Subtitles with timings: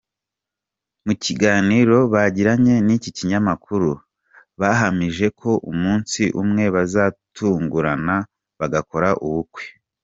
[1.05, 3.91] Mu kiganiro bagiranye n’iki kinyamakuru
[4.59, 8.15] bahamije ko umunsi umwe bazatungurana
[8.59, 9.63] bagakora ubukwe.